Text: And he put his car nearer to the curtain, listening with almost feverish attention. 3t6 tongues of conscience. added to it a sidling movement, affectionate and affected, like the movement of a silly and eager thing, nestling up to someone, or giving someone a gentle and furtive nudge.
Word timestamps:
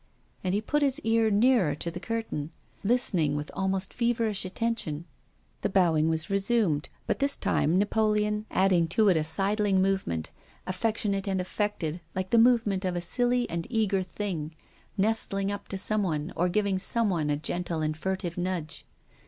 And 0.43 0.55
he 0.55 0.61
put 0.61 0.81
his 0.81 0.99
car 1.05 1.29
nearer 1.29 1.75
to 1.75 1.91
the 1.91 1.99
curtain, 1.99 2.49
listening 2.83 3.35
with 3.35 3.51
almost 3.53 3.93
feverish 3.93 4.45
attention. 4.45 5.05
3t6 5.61 5.73
tongues 5.75 5.75
of 5.75 5.75
conscience. 5.75 5.77
added 8.49 8.89
to 8.89 9.09
it 9.09 9.17
a 9.17 9.23
sidling 9.23 9.79
movement, 9.79 10.31
affectionate 10.65 11.27
and 11.27 11.39
affected, 11.39 12.01
like 12.15 12.31
the 12.31 12.39
movement 12.39 12.83
of 12.83 12.95
a 12.95 12.99
silly 12.99 13.47
and 13.47 13.67
eager 13.69 14.01
thing, 14.01 14.55
nestling 14.97 15.51
up 15.51 15.67
to 15.67 15.77
someone, 15.77 16.33
or 16.35 16.49
giving 16.49 16.79
someone 16.79 17.29
a 17.29 17.37
gentle 17.37 17.81
and 17.83 17.95
furtive 17.95 18.39
nudge. 18.39 18.87